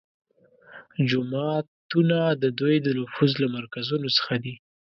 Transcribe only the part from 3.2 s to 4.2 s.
له مرکزونو